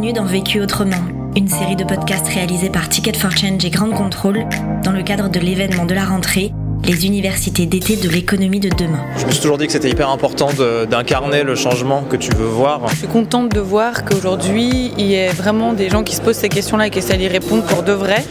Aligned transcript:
Bienvenue 0.00 0.18
dans 0.18 0.32
Vécu 0.32 0.62
autrement, 0.62 0.96
une 1.36 1.46
série 1.46 1.76
de 1.76 1.84
podcasts 1.84 2.26
réalisés 2.26 2.70
par 2.70 2.88
Ticket 2.88 3.12
for 3.12 3.30
Change 3.32 3.62
et 3.66 3.68
Grand 3.68 3.90
Control 3.90 4.46
dans 4.82 4.92
le 4.92 5.02
cadre 5.02 5.28
de 5.28 5.38
l'événement 5.38 5.84
de 5.84 5.92
la 5.92 6.06
rentrée 6.06 6.54
les 6.84 7.04
universités 7.04 7.66
d'été 7.66 7.96
de 7.96 8.08
l'économie 8.08 8.60
de 8.60 8.70
demain. 8.70 9.04
Je 9.18 9.26
me 9.26 9.30
suis 9.30 9.42
toujours 9.42 9.58
dit 9.58 9.66
que 9.66 9.72
c'était 9.74 9.90
hyper 9.90 10.08
important 10.08 10.48
d'incarner 10.88 11.42
le 11.42 11.54
changement 11.54 12.02
que 12.04 12.16
tu 12.16 12.30
veux 12.30 12.46
voir. 12.46 12.88
Je 12.88 12.96
suis 12.96 13.08
contente 13.08 13.50
de 13.50 13.60
voir 13.60 14.06
qu'aujourd'hui, 14.06 14.90
il 14.96 15.04
y 15.04 15.18
a 15.18 15.32
vraiment 15.32 15.74
des 15.74 15.90
gens 15.90 16.02
qui 16.02 16.14
se 16.16 16.22
posent 16.22 16.36
ces 16.36 16.48
questions-là 16.48 16.86
et 16.86 16.90
qui 16.90 17.00
essaient 17.00 17.18
d'y 17.18 17.28
répondre 17.28 17.64
pour 17.64 17.82
de 17.82 17.92
vrai. 17.92 18.24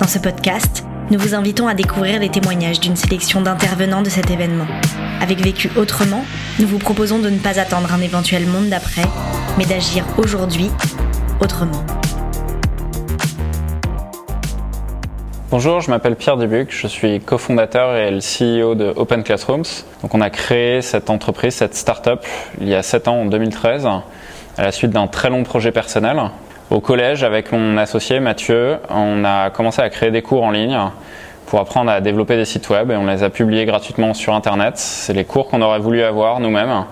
Dans 0.00 0.08
ce 0.08 0.18
podcast, 0.18 0.86
nous 1.10 1.18
vous 1.18 1.34
invitons 1.34 1.68
à 1.68 1.74
découvrir 1.74 2.20
les 2.20 2.30
témoignages 2.30 2.80
d'une 2.80 2.96
sélection 2.96 3.42
d'intervenants 3.42 4.00
de 4.00 4.08
cet 4.08 4.30
événement. 4.30 4.66
Avec 5.20 5.44
Vécu 5.44 5.70
autrement, 5.76 6.24
nous 6.58 6.66
vous 6.66 6.78
proposons 6.78 7.18
de 7.18 7.28
ne 7.28 7.38
pas 7.38 7.60
attendre 7.60 7.92
un 7.92 8.00
éventuel 8.00 8.46
monde 8.46 8.70
d'après, 8.70 9.04
mais 9.58 9.66
d'agir 9.66 10.06
aujourd'hui 10.16 10.70
Bonjour, 15.50 15.80
je 15.80 15.90
m'appelle 15.90 16.14
Pierre 16.14 16.36
Dubuc, 16.36 16.70
je 16.70 16.86
suis 16.86 17.18
cofondateur 17.18 17.96
et 17.96 18.12
le 18.12 18.18
CEO 18.20 18.76
de 18.76 18.92
Open 18.94 19.24
Classrooms. 19.24 19.64
Donc 20.02 20.14
on 20.14 20.20
a 20.20 20.30
créé 20.30 20.82
cette 20.82 21.10
entreprise, 21.10 21.54
cette 21.54 21.74
start-up, 21.74 22.24
il 22.60 22.68
y 22.68 22.76
a 22.76 22.82
7 22.84 23.08
ans, 23.08 23.22
en 23.22 23.26
2013, 23.26 23.86
à 23.86 24.02
la 24.62 24.70
suite 24.70 24.92
d'un 24.92 25.08
très 25.08 25.30
long 25.30 25.42
projet 25.42 25.72
personnel. 25.72 26.20
Au 26.70 26.78
collège, 26.78 27.24
avec 27.24 27.50
mon 27.50 27.76
associé 27.76 28.20
Mathieu, 28.20 28.76
on 28.88 29.24
a 29.24 29.50
commencé 29.50 29.82
à 29.82 29.90
créer 29.90 30.12
des 30.12 30.22
cours 30.22 30.44
en 30.44 30.52
ligne 30.52 30.78
pour 31.46 31.58
apprendre 31.58 31.90
à 31.90 32.00
développer 32.00 32.36
des 32.36 32.44
sites 32.44 32.70
web 32.70 32.92
et 32.92 32.96
on 32.96 33.06
les 33.06 33.24
a 33.24 33.30
publiés 33.30 33.64
gratuitement 33.64 34.14
sur 34.14 34.32
Internet. 34.32 34.74
C'est 34.76 35.12
les 35.12 35.24
cours 35.24 35.48
qu'on 35.48 35.60
aurait 35.60 35.80
voulu 35.80 36.04
avoir 36.04 36.38
nous-mêmes. 36.38 36.84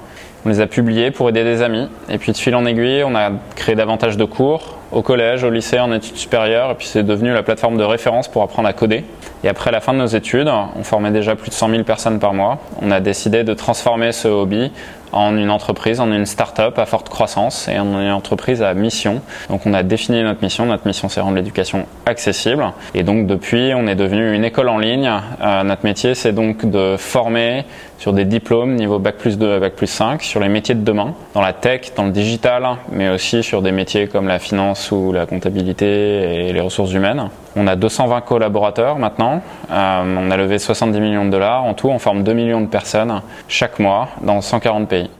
On 0.44 0.48
les 0.48 0.60
a 0.60 0.66
publiés 0.66 1.10
pour 1.10 1.28
aider 1.28 1.44
des 1.44 1.62
amis. 1.62 1.88
Et 2.08 2.18
puis 2.18 2.32
de 2.32 2.36
fil 2.36 2.54
en 2.54 2.64
aiguille, 2.64 3.04
on 3.04 3.14
a 3.14 3.30
créé 3.56 3.74
davantage 3.74 4.16
de 4.16 4.24
cours 4.24 4.78
au 4.92 5.02
collège, 5.02 5.44
au 5.44 5.50
lycée, 5.50 5.78
en 5.78 5.92
études 5.92 6.16
supérieures. 6.16 6.72
Et 6.72 6.74
puis 6.74 6.86
c'est 6.86 7.02
devenu 7.02 7.32
la 7.32 7.42
plateforme 7.42 7.77
de 7.77 7.84
référence 7.84 8.27
pour 8.28 8.42
apprendre 8.42 8.69
à 8.69 8.72
coder. 8.72 9.05
Et 9.44 9.48
après 9.48 9.70
la 9.70 9.80
fin 9.80 9.92
de 9.92 9.98
nos 9.98 10.06
études, 10.06 10.50
on 10.77 10.82
formait 10.82 11.10
déjà 11.10 11.36
plus 11.36 11.50
de 11.50 11.55
100 11.55 11.70
000 11.70 11.82
personnes 11.84 12.19
par 12.19 12.34
mois. 12.34 12.58
On 12.82 12.91
a 12.91 13.00
décidé 13.00 13.44
de 13.44 13.55
transformer 13.55 14.12
ce 14.12 14.28
hobby 14.28 14.72
en 15.12 15.36
une 15.36 15.50
entreprise, 15.50 16.00
en 16.00 16.12
une 16.12 16.27
start-up 16.27 16.78
à 16.78 16.86
forte 16.86 17.08
croissance 17.08 17.69
et 17.69 17.78
en 17.78 18.00
une 18.00 18.11
entreprise 18.11 18.62
à 18.62 18.75
mission. 18.75 19.20
Donc 19.48 19.66
on 19.66 19.75
a 19.75 19.83
défini 19.83 20.22
notre 20.22 20.42
mission. 20.42 20.66
Notre 20.66 20.86
mission 20.86 21.08
c'est 21.08 21.20
rendre 21.20 21.36
l'éducation 21.36 21.86
accessible. 22.06 22.72
Et 22.94 23.03
donc 23.03 23.27
depuis, 23.27 23.72
on 23.75 23.86
est 23.86 23.94
devenu 23.94 24.34
une 24.34 24.44
école 24.44 24.69
en 24.69 24.78
ligne. 24.78 25.11
Euh, 25.42 25.62
notre 25.62 25.84
métier 25.84 26.14
c'est 26.14 26.33
donc 26.33 26.69
de 26.69 26.97
former 26.98 27.64
sur 27.98 28.14
des 28.14 28.25
diplômes 28.25 28.77
niveau 28.77 28.98
bac 28.98 29.16
plus 29.16 29.36
2 29.36 29.58
bac 29.61 29.75
plus 29.75 29.86
5 29.86 30.22
sur 30.22 30.41
les 30.41 30.48
métiers 30.48 30.75
de 30.75 30.83
demain, 30.83 31.14
dans 31.34 31.42
la 31.42 31.53
tech, 31.53 31.92
dans 31.94 32.05
le 32.05 32.11
digital, 32.11 32.66
mais 32.91 33.11
aussi 33.11 33.42
sur 33.42 33.61
des 33.61 33.72
métiers 33.72 34.08
comme 34.08 34.27
la 34.27 34.38
finance 34.38 34.91
ou 34.91 35.12
la 35.12 35.27
comptabilité 35.27 36.48
et 36.48 36.53
les 36.53 36.61
ressources 36.61 36.92
humaines. 36.92 37.28
On 37.56 37.67
a 37.67 37.77
220 37.77 38.20
collaborateurs 38.23 38.98
maintenant. 38.98 39.43
Euh, 39.70 40.17
on 40.19 40.31
a 40.31 40.37
levé 40.37 40.59
70 40.59 41.01
millions 41.01 41.25
de 41.25 41.31
dollars. 41.31 41.65
En 41.65 41.75
tout, 41.75 41.89
on 41.89 41.98
forme 41.98 42.23
2 42.23 42.33
millions 42.33 42.61
de 42.61 42.67
personnes 42.67 43.23
chaque 43.48 43.79
mois 43.79 44.09
dans 44.23 44.41
140 44.41 44.89
pays. 44.89 45.11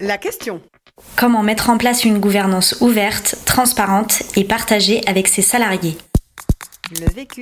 La 0.00 0.18
question. 0.18 0.60
Comment 1.16 1.42
mettre 1.42 1.70
en 1.70 1.78
place 1.78 2.04
une 2.04 2.18
gouvernance 2.18 2.80
ouverte, 2.80 3.36
transparente 3.46 4.22
et 4.36 4.44
partagée 4.44 5.00
avec 5.06 5.28
ses 5.28 5.42
salariés? 5.42 5.96
Le 7.00 7.08
vécu. 7.10 7.40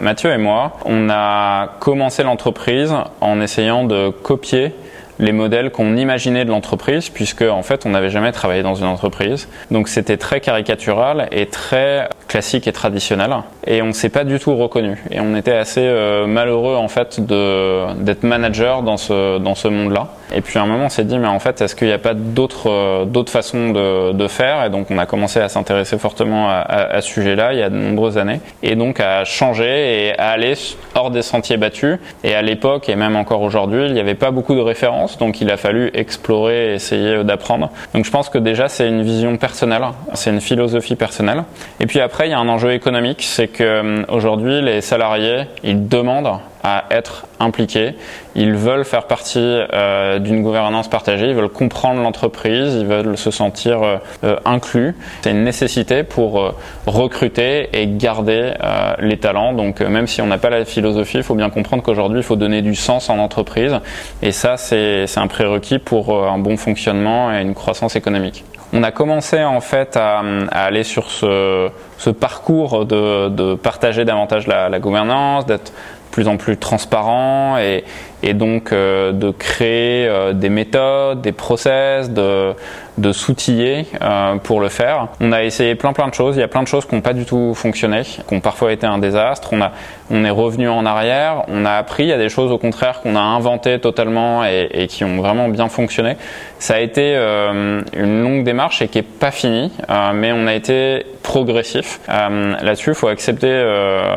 Mathieu 0.00 0.30
et 0.30 0.38
moi, 0.38 0.76
on 0.84 1.08
a 1.10 1.78
commencé 1.80 2.22
l'entreprise 2.22 2.94
en 3.20 3.40
essayant 3.40 3.84
de 3.84 4.10
copier 4.10 4.74
les 5.18 5.32
modèles 5.32 5.70
qu'on 5.70 5.96
imaginait 5.96 6.44
de 6.44 6.50
l'entreprise, 6.50 7.08
puisque 7.08 7.42
en 7.42 7.62
fait 7.62 7.86
on 7.86 7.90
n'avait 7.90 8.10
jamais 8.10 8.32
travaillé 8.32 8.62
dans 8.62 8.74
une 8.74 8.86
entreprise. 8.86 9.48
Donc 9.70 9.88
c'était 9.88 10.16
très 10.16 10.40
caricatural 10.40 11.28
et 11.32 11.46
très 11.46 12.08
classique 12.28 12.66
et 12.66 12.72
traditionnel, 12.72 13.34
et 13.66 13.82
on 13.82 13.86
ne 13.86 13.92
s'est 13.92 14.08
pas 14.08 14.24
du 14.24 14.38
tout 14.38 14.56
reconnu. 14.56 15.02
Et 15.10 15.20
on 15.20 15.34
était 15.36 15.56
assez 15.56 15.82
euh, 15.82 16.26
malheureux 16.26 16.76
en 16.76 16.88
fait 16.88 17.20
d'être 17.20 18.22
manager 18.22 18.82
dans 18.82 18.96
ce 18.96 19.38
dans 19.38 19.54
ce 19.54 19.68
monde-là. 19.68 20.08
Et 20.34 20.40
puis 20.40 20.58
à 20.58 20.62
un 20.62 20.66
moment 20.66 20.86
on 20.86 20.88
s'est 20.88 21.04
dit 21.04 21.18
mais 21.18 21.28
en 21.28 21.38
fait 21.38 21.60
est-ce 21.60 21.74
qu'il 21.76 21.88
n'y 21.88 21.92
a 21.92 21.98
pas 21.98 22.14
d'autres 22.14 22.70
euh, 22.70 23.04
d'autres 23.04 23.30
façons 23.30 23.70
de, 23.70 24.12
de, 24.12 24.28
faire? 24.28 24.64
Et 24.64 24.70
donc 24.70 24.90
on 24.90 24.98
a 24.98 25.06
commencé 25.06 25.40
à 25.40 25.48
s'intéresser 25.48 25.98
fortement 25.98 26.48
à, 26.48 26.60
à, 26.60 27.00
ce 27.00 27.08
sujet-là 27.08 27.52
il 27.52 27.60
y 27.60 27.62
a 27.62 27.70
de 27.70 27.76
nombreuses 27.76 28.18
années, 28.18 28.40
et 28.62 28.74
donc 28.74 29.00
à 29.00 29.24
changer 29.24 30.08
et 30.08 30.18
à 30.18 30.30
aller 30.30 30.54
hors 30.94 31.10
des 31.10 31.22
sentiers 31.22 31.56
battus. 31.56 31.98
Et 32.24 32.34
à 32.34 32.42
l'époque 32.42 32.88
et 32.88 32.96
même 32.96 33.16
encore 33.16 33.42
aujourd'hui 33.42 33.86
il 33.86 33.92
n'y 33.92 34.00
avait 34.00 34.14
pas 34.14 34.30
beaucoup 34.30 34.54
de 34.54 34.60
références 34.60 35.18
donc 35.18 35.40
il 35.40 35.50
a 35.50 35.56
fallu 35.56 35.90
explorer 35.94 36.72
et 36.72 36.74
essayer 36.74 37.22
d'apprendre. 37.24 37.70
Donc 37.94 38.04
je 38.04 38.10
pense 38.10 38.28
que 38.28 38.38
déjà 38.38 38.68
c'est 38.68 38.88
une 38.88 39.02
vision 39.02 39.36
personnelle, 39.36 39.82
c'est 40.14 40.30
une 40.30 40.40
philosophie 40.40 40.96
personnelle. 40.96 41.44
Et 41.80 41.86
puis 41.86 42.00
après 42.00 42.28
il 42.28 42.30
y 42.30 42.34
a 42.34 42.38
un 42.38 42.48
enjeu 42.48 42.72
économique, 42.72 43.22
c'est 43.22 43.48
que 43.48 44.04
aujourd'hui 44.10 44.60
les 44.62 44.80
salariés 44.80 45.44
ils 45.62 45.88
demandent 45.88 46.40
à 46.66 46.82
être 46.90 47.26
impliqués. 47.38 47.94
Ils 48.34 48.54
veulent 48.54 48.84
faire 48.84 49.04
partie 49.04 49.38
euh, 49.38 50.18
d'une 50.18 50.42
gouvernance 50.42 50.88
partagée, 50.88 51.28
ils 51.28 51.34
veulent 51.34 51.48
comprendre 51.48 52.02
l'entreprise, 52.02 52.74
ils 52.74 52.86
veulent 52.86 53.16
se 53.16 53.30
sentir 53.30 53.84
euh, 53.84 53.96
euh, 54.24 54.36
inclus. 54.44 54.96
C'est 55.22 55.30
une 55.30 55.44
nécessité 55.44 56.02
pour 56.02 56.54
recruter 56.86 57.68
et 57.72 57.86
garder 57.86 58.54
les 58.98 59.16
talents. 59.16 59.52
Donc 59.52 59.80
même 59.80 60.08
si 60.08 60.20
on 60.20 60.26
n'a 60.26 60.38
pas 60.38 60.50
la 60.50 60.64
philosophie, 60.64 61.18
il 61.18 61.22
faut 61.22 61.36
bien 61.36 61.50
comprendre 61.50 61.84
qu'aujourd'hui, 61.84 62.18
il 62.18 62.24
faut 62.24 62.34
donner 62.34 62.62
du 62.62 62.74
sens 62.74 63.10
en 63.10 63.18
entreprise. 63.18 63.78
Et 64.22 64.32
ça, 64.32 64.56
c'est 64.56 65.06
un 65.16 65.28
prérequis 65.28 65.78
pour 65.78 66.26
un 66.26 66.38
bon 66.38 66.56
fonctionnement 66.56 67.32
et 67.32 67.42
une 67.42 67.54
croissance 67.54 67.94
économique. 67.94 68.44
On 68.72 68.82
a 68.82 68.90
commencé 68.90 69.42
en 69.44 69.60
fait 69.60 69.96
à, 69.96 70.22
aller 70.50 70.82
sur 70.82 71.10
ce, 71.10 71.70
parcours 72.18 72.84
de, 72.84 73.54
partager 73.54 74.04
davantage 74.04 74.48
la, 74.48 74.68
la 74.68 74.78
gouvernance, 74.80 75.46
d'être 75.46 75.72
plus 76.10 76.28
en 76.28 76.36
plus 76.36 76.56
transparent 76.56 77.58
et, 77.58 77.84
et 78.26 78.34
donc 78.34 78.72
euh, 78.72 79.12
de 79.12 79.30
créer 79.30 80.08
euh, 80.08 80.32
des 80.32 80.48
méthodes, 80.48 81.20
des 81.20 81.30
process, 81.30 82.10
de, 82.10 82.54
de 82.98 83.12
s'outiller 83.12 83.86
euh, 84.02 84.34
pour 84.36 84.60
le 84.60 84.68
faire. 84.68 85.08
On 85.20 85.30
a 85.30 85.44
essayé 85.44 85.76
plein 85.76 85.92
plein 85.92 86.08
de 86.08 86.14
choses. 86.14 86.36
Il 86.36 86.40
y 86.40 86.42
a 86.42 86.48
plein 86.48 86.64
de 86.64 86.68
choses 86.68 86.86
qui 86.86 86.96
n'ont 86.96 87.02
pas 87.02 87.12
du 87.12 87.24
tout 87.24 87.54
fonctionné, 87.54 88.02
qui 88.02 88.34
ont 88.34 88.40
parfois 88.40 88.72
été 88.72 88.84
un 88.84 88.98
désastre. 88.98 89.50
On 89.52 89.60
a, 89.60 89.70
on 90.10 90.24
est 90.24 90.30
revenu 90.30 90.68
en 90.68 90.84
arrière. 90.84 91.44
On 91.46 91.64
a 91.64 91.74
appris. 91.74 92.02
Il 92.02 92.08
y 92.08 92.12
a 92.12 92.18
des 92.18 92.28
choses 92.28 92.50
au 92.50 92.58
contraire 92.58 93.00
qu'on 93.00 93.14
a 93.14 93.20
inventées 93.20 93.78
totalement 93.78 94.44
et, 94.44 94.86
qui 94.88 95.04
ont 95.04 95.16
vraiment 95.16 95.48
bien 95.48 95.68
fonctionné. 95.68 96.16
Ça 96.58 96.74
a 96.74 96.80
été 96.80 97.14
une 97.14 98.22
longue 98.22 98.44
démarche 98.44 98.82
et 98.82 98.88
qui 98.88 98.98
est 98.98 99.02
pas 99.02 99.30
finie, 99.30 99.70
mais 100.14 100.32
on 100.32 100.46
a 100.46 100.54
été 100.54 101.04
progressif. 101.22 102.00
Là-dessus, 102.08 102.90
il 102.90 102.94
faut 102.94 103.08
accepter, 103.08 103.52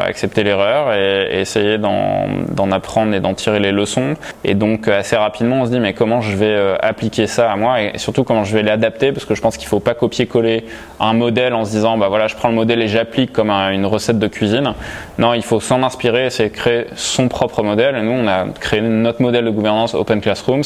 accepter 0.06 0.44
l'erreur 0.44 0.94
et, 0.94 1.28
et 1.32 1.40
essayer 1.42 1.78
d'en 1.78 2.72
apprendre 2.72 3.14
et 3.14 3.20
d'en 3.20 3.34
tirer 3.34 3.60
les 3.60 3.72
leçons 3.72 3.99
et 4.44 4.56
donc 4.56 4.88
euh, 4.88 5.00
assez 5.00 5.16
rapidement, 5.16 5.62
on 5.62 5.66
se 5.66 5.72
dit 5.72 5.80
mais 5.80 5.94
comment 5.94 6.22
je 6.22 6.36
vais 6.36 6.46
euh, 6.46 6.76
appliquer 6.82 7.28
ça 7.28 7.52
à 7.52 7.56
moi? 7.56 7.82
Et 7.82 7.98
surtout 7.98 8.24
comment 8.24 8.44
je 8.44 8.54
vais 8.54 8.64
l'adapter? 8.64 9.12
Parce 9.12 9.26
que 9.26 9.36
je 9.36 9.42
pense 9.42 9.58
qu'il 9.58 9.66
ne 9.66 9.70
faut 9.70 9.80
pas 9.80 9.94
copier-coller 9.94 10.66
un 11.00 11.14
modèle 11.14 11.54
en 11.54 11.66
se 11.66 11.72
disant 11.72 11.98
bah 11.98 12.08
voilà 12.10 12.28
je 12.28 12.36
prends 12.36 12.50
le 12.50 12.56
modèle 12.56 12.82
et 12.82 12.88
j'applique 12.88 13.32
comme 13.34 13.50
une 13.50 13.86
recette 13.86 14.20
de 14.20 14.28
cuisine. 14.28 14.74
Non, 15.18 15.34
il 15.34 15.44
faut 15.44 15.60
s'en 15.60 15.84
inspirer, 15.84 16.30
c'est 16.30 16.50
créer 16.50 16.88
son 16.96 17.28
propre 17.28 17.64
modèle. 17.64 17.96
Et 17.96 18.02
nous, 18.02 18.12
on 18.12 18.28
a 18.28 18.46
créé 18.60 18.82
notre 18.82 19.22
modèle 19.22 19.46
de 19.46 19.50
gouvernance 19.50 19.94
Open 19.94 20.22
Classrooms 20.22 20.64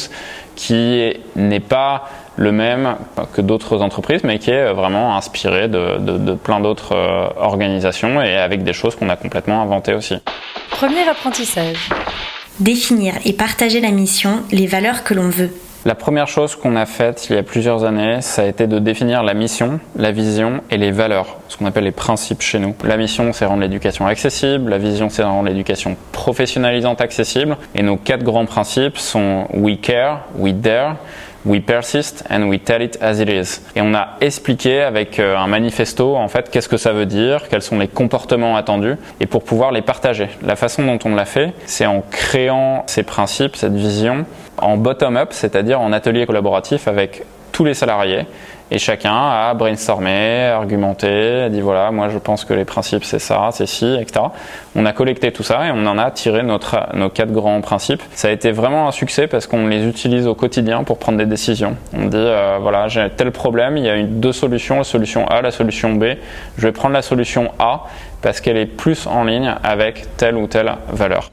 qui 0.56 1.12
n'est 1.36 1.60
pas 1.60 2.08
le 2.36 2.52
même 2.52 2.96
que 3.32 3.40
d'autres 3.40 3.80
entreprises, 3.80 4.24
mais 4.24 4.38
qui 4.38 4.50
est 4.50 4.72
vraiment 4.72 5.16
inspiré 5.16 5.68
de, 5.68 6.34
plein 6.34 6.60
d'autres 6.60 6.94
euh, 6.94 7.28
organisations 7.36 8.20
et 8.22 8.36
avec 8.36 8.64
des 8.64 8.72
choses 8.72 8.96
qu'on 8.96 9.08
a 9.08 9.16
complètement 9.16 9.62
inventées 9.62 9.94
aussi. 9.94 10.16
Premier 10.70 11.08
apprentissage 11.08 11.88
définir 12.60 13.14
et 13.24 13.32
partager 13.32 13.80
la 13.80 13.90
mission, 13.90 14.42
les 14.52 14.66
valeurs 14.66 15.04
que 15.04 15.14
l'on 15.14 15.28
veut. 15.28 15.50
La 15.86 15.94
première 15.94 16.28
chose 16.28 16.56
qu'on 16.56 16.76
a 16.76 16.86
faite 16.86 17.26
il 17.28 17.36
y 17.36 17.38
a 17.38 17.42
plusieurs 17.42 17.84
années, 17.84 18.22
ça 18.22 18.40
a 18.40 18.46
été 18.46 18.66
de 18.66 18.78
définir 18.78 19.22
la 19.22 19.34
mission, 19.34 19.80
la 19.96 20.12
vision 20.12 20.62
et 20.70 20.78
les 20.78 20.90
valeurs, 20.90 21.36
ce 21.48 21.58
qu'on 21.58 21.66
appelle 21.66 21.84
les 21.84 21.90
principes 21.90 22.40
chez 22.40 22.58
nous. 22.58 22.74
La 22.84 22.96
mission, 22.96 23.34
c'est 23.34 23.44
rendre 23.44 23.60
l'éducation 23.60 24.06
accessible, 24.06 24.70
la 24.70 24.78
vision, 24.78 25.10
c'est 25.10 25.22
rendre 25.22 25.46
l'éducation 25.46 25.98
professionnalisante 26.12 27.02
accessible, 27.02 27.58
et 27.74 27.82
nos 27.82 27.98
quatre 27.98 28.22
grands 28.22 28.46
principes 28.46 28.96
sont 28.96 29.46
We 29.52 29.76
Care, 29.78 30.22
We 30.38 30.54
Dare, 30.54 30.96
We 31.46 31.60
persist 31.60 32.24
and 32.30 32.48
we 32.48 32.58
tell 32.58 32.80
it 32.80 32.96
as 33.02 33.20
it 33.20 33.28
is. 33.28 33.60
Et 33.76 33.82
on 33.82 33.94
a 33.94 34.16
expliqué 34.20 34.80
avec 34.80 35.18
euh, 35.18 35.36
un 35.36 35.46
manifesto 35.46 36.16
en 36.16 36.28
fait 36.28 36.50
qu'est-ce 36.50 36.70
que 36.70 36.78
ça 36.78 36.92
veut 36.92 37.04
dire, 37.04 37.48
quels 37.48 37.62
sont 37.62 37.78
les 37.78 37.88
comportements 37.88 38.56
attendus 38.56 38.96
et 39.20 39.26
pour 39.26 39.44
pouvoir 39.44 39.70
les 39.70 39.82
partager. 39.82 40.28
La 40.42 40.56
façon 40.56 40.84
dont 40.84 40.98
on 41.04 41.14
l'a 41.14 41.26
fait, 41.26 41.52
c'est 41.66 41.86
en 41.86 42.02
créant 42.10 42.84
ces 42.86 43.02
principes, 43.02 43.56
cette 43.56 43.74
vision 43.74 44.24
en 44.56 44.78
bottom-up, 44.78 45.28
c'est-à-dire 45.32 45.80
en 45.80 45.92
atelier 45.92 46.24
collaboratif 46.24 46.88
avec 46.88 47.24
tous 47.52 47.64
les 47.64 47.74
salariés 47.74 48.26
et 48.74 48.78
chacun 48.78 49.14
a 49.14 49.54
brainstormé, 49.54 50.46
argumenté, 50.48 51.42
a 51.42 51.48
dit 51.48 51.60
voilà, 51.60 51.92
moi 51.92 52.08
je 52.08 52.18
pense 52.18 52.44
que 52.44 52.52
les 52.52 52.64
principes 52.64 53.04
c'est 53.04 53.20
ça, 53.20 53.50
c'est 53.52 53.66
ci, 53.66 53.86
etc. 54.00 54.26
On 54.74 54.84
a 54.84 54.92
collecté 54.92 55.30
tout 55.30 55.44
ça 55.44 55.68
et 55.68 55.70
on 55.70 55.86
en 55.86 55.96
a 55.96 56.10
tiré 56.10 56.42
notre, 56.42 56.88
nos 56.92 57.08
quatre 57.08 57.30
grands 57.30 57.60
principes. 57.60 58.02
Ça 58.16 58.28
a 58.28 58.30
été 58.32 58.50
vraiment 58.50 58.88
un 58.88 58.90
succès 58.90 59.28
parce 59.28 59.46
qu'on 59.46 59.68
les 59.68 59.86
utilise 59.86 60.26
au 60.26 60.34
quotidien 60.34 60.82
pour 60.82 60.98
prendre 60.98 61.18
des 61.18 61.26
décisions. 61.26 61.76
On 61.96 62.06
dit 62.06 62.16
euh, 62.16 62.58
voilà, 62.60 62.88
j'ai 62.88 63.08
tel 63.16 63.30
problème, 63.30 63.76
il 63.76 63.84
y 63.84 63.88
a 63.88 63.94
une, 63.94 64.18
deux 64.18 64.32
solutions, 64.32 64.78
la 64.78 64.84
solution 64.84 65.28
A, 65.28 65.40
la 65.40 65.52
solution 65.52 65.92
B. 65.92 66.06
Je 66.58 66.66
vais 66.66 66.72
prendre 66.72 66.94
la 66.94 67.02
solution 67.02 67.52
A 67.60 67.84
parce 68.22 68.40
qu'elle 68.40 68.56
est 68.56 68.66
plus 68.66 69.06
en 69.06 69.22
ligne 69.22 69.54
avec 69.62 70.16
telle 70.16 70.34
ou 70.34 70.48
telle 70.48 70.74
valeur. 70.88 71.30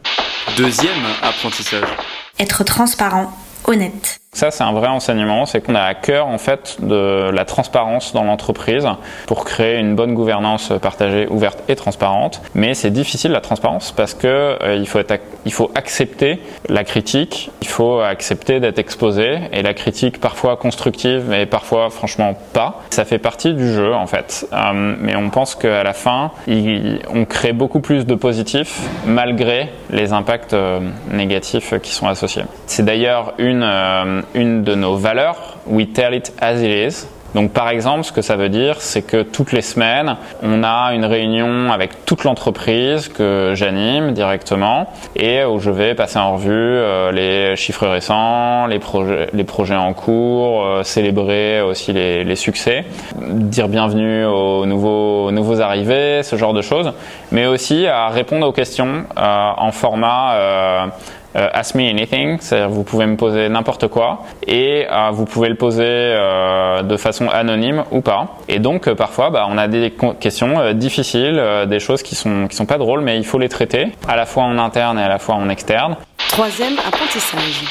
Deuxième 0.58 0.92
apprentissage. 1.24 1.90
Être 2.38 2.64
transparent, 2.64 3.32
honnête. 3.66 4.20
Ça, 4.34 4.50
c'est 4.50 4.64
un 4.64 4.72
vrai 4.72 4.88
enseignement, 4.88 5.46
c'est 5.46 5.60
qu'on 5.60 5.76
a 5.76 5.82
à 5.82 5.94
cœur 5.94 6.28
en 6.28 6.38
fait 6.38 6.78
de 6.80 7.30
la 7.32 7.44
transparence 7.44 8.14
dans 8.14 8.24
l'entreprise 8.24 8.88
pour 9.28 9.44
créer 9.44 9.78
une 9.78 9.94
bonne 9.94 10.14
gouvernance 10.14 10.72
partagée, 10.82 11.28
ouverte 11.30 11.60
et 11.68 11.76
transparente. 11.76 12.42
Mais 12.56 12.74
c'est 12.74 12.92
difficile 12.92 13.32
la 13.32 13.42
transparence 13.42 13.92
parce 13.92 14.14
que 14.14 14.28
euh, 14.28 14.76
il 14.76 14.88
faut 14.88 15.00
être, 15.00 15.20
il 15.46 15.52
faut 15.52 15.70
accepter 15.76 16.40
la 16.70 16.86
critique, 16.86 17.52
il 17.62 17.68
faut 17.68 18.00
accepter 18.00 18.62
d'être 18.62 18.80
exposé 18.80 19.38
et 19.52 19.62
la 19.64 19.74
critique 19.74 20.22
parfois 20.22 20.56
constructive, 20.56 21.26
mais 21.28 21.46
parfois 21.46 21.90
franchement 21.90 22.34
pas. 22.54 22.80
Ça 22.92 23.04
fait 23.04 23.20
partie 23.20 23.54
du 23.54 23.74
jeu 23.74 23.94
en 23.94 24.08
fait. 24.08 24.48
Euh, 24.54 24.96
mais 24.98 25.18
on 25.18 25.30
pense 25.30 25.56
qu'à 25.56 25.84
la 25.84 25.94
fin, 25.94 26.32
on 26.48 27.26
crée 27.26 27.52
beaucoup 27.52 27.82
plus 27.82 28.06
de 28.06 28.16
positifs 28.16 28.80
malgré 29.06 29.74
les 29.90 30.14
impacts 30.14 30.54
euh, 30.54 30.80
négatifs 31.12 31.74
qui 31.84 31.92
sont 31.92 32.08
associés. 32.08 32.44
C'est 32.66 32.86
d'ailleurs 32.86 33.34
une 33.38 34.21
une 34.34 34.64
de 34.64 34.76
nos 34.76 34.96
valeurs, 34.96 35.58
we 35.66 35.88
tell 35.92 36.14
it 36.14 36.34
as 36.40 36.62
it 36.62 36.94
is. 36.94 37.08
Donc 37.34 37.52
par 37.52 37.70
exemple, 37.70 38.04
ce 38.04 38.12
que 38.12 38.22
ça 38.22 38.36
veut 38.36 38.50
dire, 38.50 38.82
c'est 38.82 39.02
que 39.02 39.22
toutes 39.22 39.52
les 39.52 39.62
semaines, 39.62 40.18
on 40.44 40.64
a 40.64 40.94
une 40.94 41.06
réunion 41.06 41.72
avec 41.72 42.06
toute 42.06 42.24
l'entreprise 42.24 43.08
que 43.08 43.54
j'anime 43.56 44.12
directement 44.12 44.88
et 45.16 45.46
où 45.46 45.60
je 45.60 45.72
vais 45.72 45.96
passer 45.96 46.20
en 46.20 46.34
revue 46.34 46.52
euh, 46.52 47.12
les 47.12 47.56
chiffres 47.56 47.88
récents, 47.88 48.68
les 48.68 48.80
projets, 48.80 49.76
en 49.76 49.94
cours, 49.94 50.66
euh, 50.66 50.84
célébrer 50.84 51.62
aussi 51.62 51.94
les, 51.94 52.36
succès, 52.36 52.86
dire 53.16 53.68
bienvenue 53.68 54.26
aux 54.26 54.66
nouveaux, 54.66 55.62
arrivés, 55.62 56.24
ce 56.24 56.36
genre 56.36 56.54
de 56.54 56.62
choses, 56.62 56.92
mais 57.32 57.46
aussi 57.46 57.88
à 57.88 58.10
répondre 58.10 58.48
aux 58.48 58.52
questions 58.52 59.06
euh, 59.18 59.52
en 59.58 59.72
format 59.72 60.92
ask 61.36 61.76
me 61.76 61.90
anything, 61.90 62.38
c'est-à-dire 62.40 62.70
vous 62.70 62.84
pouvez 62.84 63.06
me 63.06 63.16
poser 63.16 63.50
n'importe 63.50 63.88
quoi 63.88 64.24
et 64.46 64.86
euh, 64.90 65.10
vous 65.12 65.26
pouvez 65.26 65.50
le 65.50 65.56
poser 65.56 65.84
euh, 65.86 66.82
de 66.84 66.98
façon 66.98 67.28
anonyme 67.30 67.84
ou 67.92 68.02
pas. 68.02 68.38
Et 68.48 68.60
donc 68.60 68.92
parfois 68.94 69.30
bah, 69.30 69.48
on 69.50 69.58
a 69.58 69.68
des 69.68 69.94
questions 70.20 70.74
difficiles, 70.74 71.42
des 71.68 71.80
choses 71.80 72.04
qui 72.04 72.16
sont 72.16 72.48
qui 72.48 72.56
sont 72.56 72.66
pas 72.66 72.78
drôles, 72.78 73.02
mais 73.02 73.18
il 73.18 73.26
faut 73.26 73.40
les 73.40 73.50
traiter 73.50 73.88
à 74.08 74.16
la 74.16 74.26
fois 74.26 74.44
en 74.44 74.58
interne 74.58 75.00
et 75.00 75.04
à 75.04 75.10
la 75.10 75.20
fois 75.20 75.36
en 75.36 75.50
externe. 75.50 75.96
Troisième 76.30 76.78
apprentissage. 76.88 77.66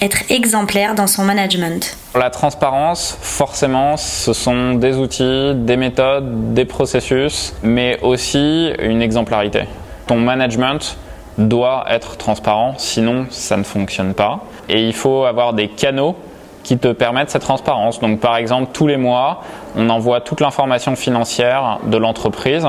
Être 0.00 0.30
exemplaire 0.30 0.94
dans 0.94 1.08
son 1.08 1.24
management. 1.24 1.96
La 2.14 2.30
transparence, 2.30 3.18
forcément, 3.20 3.96
ce 3.96 4.32
sont 4.32 4.74
des 4.74 4.96
outils, 4.96 5.54
des 5.54 5.76
méthodes, 5.76 6.54
des 6.54 6.64
processus, 6.64 7.54
mais 7.64 7.98
aussi 8.02 8.72
une 8.80 9.02
exemplarité. 9.02 9.64
Ton 10.06 10.18
management, 10.18 10.96
doit 11.38 11.84
être 11.88 12.16
transparent, 12.16 12.74
sinon 12.76 13.26
ça 13.30 13.56
ne 13.56 13.62
fonctionne 13.62 14.14
pas. 14.14 14.40
Et 14.68 14.86
il 14.86 14.94
faut 14.94 15.24
avoir 15.24 15.52
des 15.52 15.68
canaux 15.68 16.16
qui 16.64 16.76
te 16.76 16.88
permettent 16.88 17.30
cette 17.30 17.42
transparence. 17.42 18.00
Donc 18.00 18.20
par 18.20 18.36
exemple, 18.36 18.70
tous 18.72 18.86
les 18.86 18.96
mois, 18.96 19.42
on 19.76 19.88
envoie 19.88 20.20
toute 20.20 20.40
l'information 20.40 20.96
financière 20.96 21.78
de 21.84 21.96
l'entreprise 21.96 22.66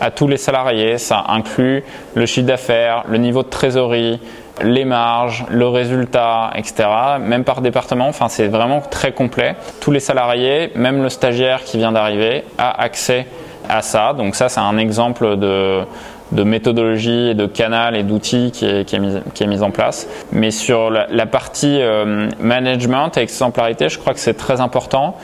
à 0.00 0.10
tous 0.10 0.28
les 0.28 0.36
salariés. 0.36 0.98
Ça 0.98 1.24
inclut 1.28 1.82
le 2.14 2.26
chiffre 2.26 2.46
d'affaires, 2.46 3.04
le 3.08 3.18
niveau 3.18 3.42
de 3.42 3.48
trésorerie, 3.48 4.20
les 4.62 4.84
marges, 4.84 5.44
le 5.48 5.66
résultat, 5.66 6.52
etc. 6.54 6.88
Même 7.20 7.44
par 7.44 7.60
département, 7.60 8.08
enfin 8.08 8.28
c'est 8.28 8.48
vraiment 8.48 8.82
très 8.82 9.12
complet. 9.12 9.56
Tous 9.80 9.90
les 9.90 10.00
salariés, 10.00 10.70
même 10.74 11.02
le 11.02 11.08
stagiaire 11.08 11.64
qui 11.64 11.78
vient 11.78 11.92
d'arriver, 11.92 12.44
a 12.58 12.80
accès 12.80 13.26
à 13.68 13.82
ça. 13.82 14.12
Donc 14.12 14.34
ça, 14.34 14.48
c'est 14.48 14.60
un 14.60 14.76
exemple 14.78 15.36
de, 15.36 15.82
de 16.32 16.42
méthodologie 16.42 17.30
et 17.30 17.34
de 17.34 17.46
canal 17.46 17.96
et 17.96 18.02
d'outils 18.02 18.50
qui 18.52 18.66
est, 18.66 18.84
qui, 18.84 18.96
est 18.96 19.46
mis, 19.46 19.62
en 19.62 19.70
place. 19.70 20.08
Mais 20.32 20.50
sur 20.50 20.90
la, 20.90 21.26
partie 21.26 21.80
euh, 21.80 22.28
management 22.40 23.16
et 23.16 23.20
exemplarité, 23.20 23.88
je 23.88 23.98
crois 23.98 24.14
que 24.14 24.20
c'est 24.20 24.36
très 24.36 24.60
important. 24.60 25.16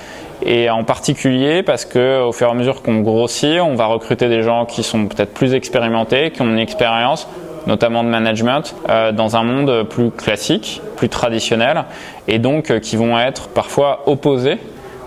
Et 0.42 0.68
en 0.68 0.84
particulier 0.84 1.62
parce 1.62 1.84
que 1.84 2.22
au 2.22 2.32
fur 2.32 2.48
et 2.48 2.50
à 2.50 2.54
mesure 2.54 2.82
qu'on 2.82 3.00
grossit, 3.00 3.60
on 3.60 3.74
va 3.74 3.86
recruter 3.86 4.28
des 4.28 4.42
gens 4.42 4.66
qui 4.66 4.82
sont 4.82 5.06
peut-être 5.06 5.32
plus 5.32 5.54
expérimentés, 5.54 6.30
qui 6.30 6.42
ont 6.42 6.48
une 6.48 6.58
expérience 6.58 7.26
notamment 7.66 8.04
de 8.04 8.08
management, 8.08 8.74
euh, 8.88 9.12
dans 9.12 9.36
un 9.36 9.42
monde 9.42 9.82
plus 9.88 10.10
classique, 10.10 10.80
plus 10.96 11.08
traditionnel, 11.08 11.84
et 12.28 12.38
donc 12.38 12.70
euh, 12.70 12.78
qui 12.78 12.96
vont 12.96 13.18
être 13.18 13.48
parfois 13.48 14.02
opposés, 14.06 14.58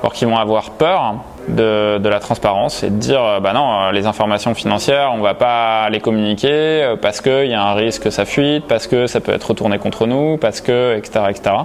alors 0.02 0.13
qui 0.13 0.25
vont 0.25 0.38
avoir 0.38 0.72
peur 0.72 1.16
de, 1.56 2.10
la 2.10 2.19
transparence 2.19 2.84
et 2.84 2.90
de 2.90 2.96
dire 2.96 3.24
euh, 3.24 3.40
bah 3.40 3.54
non 3.54 3.81
euh, 3.81 3.92
les 3.92 4.06
informations 4.06 4.54
financières 4.54 5.12
on 5.13 5.22
va 5.22 5.34
pas 5.34 5.90
les 5.90 6.00
communiquer 6.00 6.50
euh, 6.51 6.96
parce 6.96 7.22
qu'il 7.22 7.46
y 7.46 7.54
a 7.54 7.62
un 7.62 7.74
risque 7.74 8.04
que 8.04 8.10
ça 8.10 8.25
fuite 8.25 8.66
parce 8.68 8.88
que 8.88 9.07
ça 9.07 9.19
peut 9.19 9.31
être 9.31 9.50
retourné 9.50 9.78
contre 9.78 10.07
nous 10.07 10.38
parce 10.38 10.62
que 10.62 10.96
etc 10.98 11.25
etc 11.30 11.56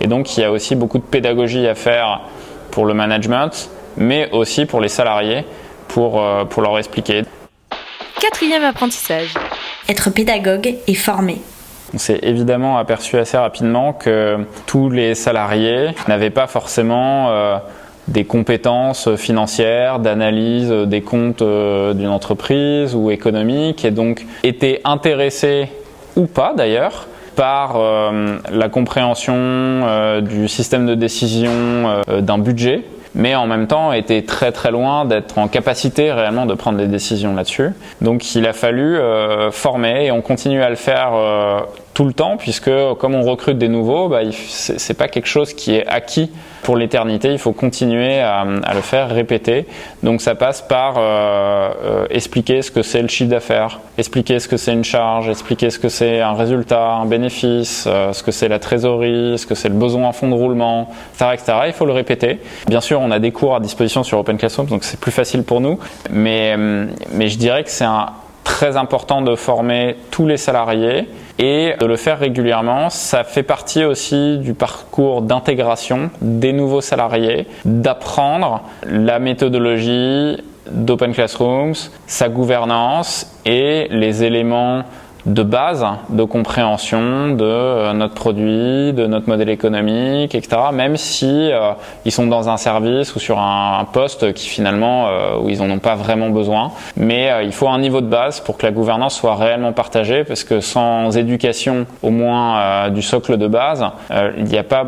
et 0.00 0.06
donc 0.06 0.36
il 0.36 0.40
y 0.40 0.44
a 0.44 0.50
aussi 0.50 0.74
beaucoup 0.74 0.98
de 0.98 1.04
pédagogie 1.04 1.66
à 1.66 1.74
faire 1.74 2.20
pour 2.70 2.86
le 2.86 2.94
management 2.94 3.70
mais 3.96 4.30
aussi 4.32 4.66
pour 4.66 4.80
les 4.80 4.88
salariés 4.88 5.44
pour, 5.88 6.22
pour 6.50 6.62
leur 6.62 6.76
expliquer. 6.78 7.22
Quatrième 8.20 8.64
apprentissage. 8.64 9.32
Être 9.88 10.10
pédagogue 10.10 10.74
et 10.86 10.94
formé 10.94 11.38
on 11.94 11.98
s'est 11.98 12.18
évidemment 12.22 12.78
aperçu 12.78 13.16
assez 13.16 13.36
rapidement 13.36 13.92
que 13.92 14.38
tous 14.66 14.90
les 14.90 15.14
salariés 15.14 15.90
n'avaient 16.08 16.30
pas 16.30 16.48
forcément 16.48 17.30
des 18.08 18.24
compétences 18.24 19.14
financières, 19.16 19.98
d'analyse 19.98 20.70
des 20.70 21.00
comptes 21.00 21.42
euh, 21.42 21.92
d'une 21.94 22.08
entreprise 22.08 22.94
ou 22.94 23.10
économique, 23.10 23.84
et 23.84 23.90
donc 23.90 24.26
étaient 24.44 24.80
intéressés 24.84 25.68
ou 26.14 26.26
pas 26.26 26.54
d'ailleurs 26.56 27.08
par 27.34 27.76
euh, 27.76 28.38
la 28.50 28.68
compréhension 28.68 29.34
euh, 29.36 30.20
du 30.20 30.48
système 30.48 30.86
de 30.86 30.94
décision 30.94 31.52
d'un 32.20 32.38
budget, 32.38 32.84
mais 33.14 33.34
en 33.34 33.46
même 33.46 33.66
temps 33.66 33.92
étaient 33.92 34.22
très 34.22 34.52
très 34.52 34.70
loin 34.70 35.04
d'être 35.04 35.36
en 35.38 35.48
capacité 35.48 36.12
réellement 36.12 36.46
de 36.46 36.54
prendre 36.54 36.78
des 36.78 36.86
décisions 36.86 37.34
là-dessus. 37.34 37.70
Donc 38.00 38.34
il 38.34 38.46
a 38.46 38.52
fallu 38.52 38.98
former 39.50 40.06
et 40.06 40.12
on 40.12 40.22
continue 40.22 40.62
à 40.62 40.70
le 40.70 40.76
faire 40.76 41.12
tout 41.96 42.04
le 42.04 42.12
temps, 42.12 42.36
puisque 42.36 42.70
comme 42.98 43.14
on 43.14 43.22
recrute 43.22 43.56
des 43.56 43.68
nouveaux, 43.68 44.10
bah, 44.10 44.20
c'est 44.30 44.98
pas 44.98 45.08
quelque 45.08 45.28
chose 45.28 45.54
qui 45.54 45.76
est 45.76 45.86
acquis 45.86 46.30
pour 46.62 46.76
l'éternité. 46.76 47.32
Il 47.32 47.38
faut 47.38 47.52
continuer 47.52 48.20
à, 48.20 48.44
le 48.44 48.82
faire, 48.82 49.08
répéter. 49.08 49.66
Donc 50.02 50.20
ça 50.20 50.34
passe 50.34 50.60
par 50.60 50.96
euh, 50.98 51.70
euh, 51.82 52.06
expliquer 52.10 52.60
ce 52.60 52.70
que 52.70 52.82
c'est 52.82 53.00
le 53.00 53.08
chiffre 53.08 53.30
d'affaires, 53.30 53.80
expliquer 53.96 54.40
ce 54.40 54.46
que 54.46 54.58
c'est 54.58 54.74
une 54.74 54.84
charge, 54.84 55.30
expliquer 55.30 55.70
ce 55.70 55.78
que 55.78 55.88
c'est 55.88 56.20
un 56.20 56.34
résultat, 56.34 56.86
un 56.86 57.06
bénéfice, 57.06 57.86
euh, 57.86 58.12
ce 58.12 58.22
que 58.22 58.30
c'est 58.30 58.48
la 58.48 58.58
trésorerie, 58.58 59.38
ce 59.38 59.46
que 59.46 59.54
c'est 59.54 59.70
le 59.70 59.74
besoin 59.74 60.08
en 60.08 60.12
fonds 60.12 60.28
de 60.28 60.34
roulement, 60.34 60.90
etc., 61.14 61.30
etc. 61.32 61.58
Il 61.68 61.72
faut 61.72 61.86
le 61.86 61.94
répéter. 61.94 62.40
Bien 62.68 62.82
sûr, 62.82 63.00
on 63.00 63.10
a 63.10 63.20
des 63.20 63.32
cours 63.32 63.54
à 63.54 63.60
disposition 63.60 64.02
sur 64.02 64.18
Open 64.18 64.36
Classroom, 64.36 64.66
donc 64.66 64.84
c'est 64.84 65.00
plus 65.00 65.12
facile 65.12 65.44
pour 65.44 65.62
nous. 65.62 65.78
Mais, 66.10 66.58
mais 66.58 67.28
je 67.28 67.38
dirais 67.38 67.64
que 67.64 67.70
c'est 67.70 67.86
très 68.46 68.76
important 68.76 69.22
de 69.22 69.34
former 69.34 69.96
tous 70.12 70.24
les 70.24 70.36
salariés 70.36 71.08
et 71.38 71.74
de 71.78 71.84
le 71.84 71.96
faire 71.96 72.20
régulièrement, 72.20 72.88
ça 72.90 73.24
fait 73.24 73.42
partie 73.42 73.84
aussi 73.84 74.38
du 74.38 74.54
parcours 74.54 75.20
d'intégration 75.20 76.10
des 76.22 76.52
nouveaux 76.52 76.80
salariés, 76.80 77.46
d'apprendre 77.64 78.62
la 78.84 79.18
méthodologie 79.18 80.38
d'Open 80.70 81.12
Classrooms, 81.12 81.74
sa 82.06 82.28
gouvernance 82.28 83.36
et 83.44 83.88
les 83.90 84.22
éléments 84.22 84.84
de 85.26 85.42
base 85.42 85.84
de 86.08 86.22
compréhension 86.22 87.30
de 87.30 87.44
euh, 87.44 87.92
notre 87.92 88.14
produit, 88.14 88.92
de 88.92 89.06
notre 89.06 89.28
modèle 89.28 89.48
économique, 89.48 90.34
etc. 90.34 90.56
Même 90.72 90.96
si 90.96 91.50
euh, 91.52 91.72
ils 92.04 92.12
sont 92.12 92.26
dans 92.26 92.48
un 92.48 92.56
service 92.56 93.14
ou 93.16 93.18
sur 93.18 93.38
un, 93.38 93.84
poste 93.92 94.32
qui 94.34 94.48
finalement 94.48 95.08
euh, 95.08 95.38
où 95.40 95.48
ils 95.48 95.58
n'en 95.58 95.70
ont 95.70 95.78
pas 95.78 95.96
vraiment 95.96 96.30
besoin. 96.30 96.72
Mais 96.96 97.30
il 97.44 97.52
faut 97.52 97.68
un 97.68 97.78
niveau 97.78 98.00
de 98.00 98.06
base 98.06 98.40
pour 98.40 98.56
que 98.56 98.64
la 98.66 98.72
gouvernance 98.72 99.16
soit 99.16 99.34
réellement 99.34 99.72
partagée, 99.72 100.24
parce 100.24 100.44
que 100.44 100.60
sans 100.60 101.16
éducation, 101.16 101.86
au 102.02 102.10
moins 102.10 102.90
du 102.90 103.02
socle 103.02 103.36
de 103.36 103.46
base, 103.46 103.84
il 104.36 104.44
n'y 104.44 104.58
a 104.58 104.64
pas 104.64 104.86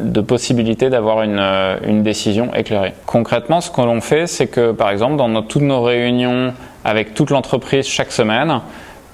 de 0.00 0.20
possibilité 0.20 0.90
d'avoir 0.90 1.22
une, 1.22 1.42
une, 1.86 2.02
décision 2.02 2.50
éclairée. 2.54 2.92
Concrètement, 3.06 3.60
ce 3.60 3.70
que 3.70 3.80
l'on 3.80 4.00
fait, 4.00 4.26
c'est 4.26 4.46
que 4.46 4.72
par 4.72 4.90
exemple, 4.90 5.16
dans 5.16 5.42
toutes 5.42 5.62
nos 5.62 5.82
réunions 5.82 6.52
avec 6.84 7.14
toute 7.14 7.30
l'entreprise 7.30 7.86
chaque 7.86 8.12
semaine, 8.12 8.60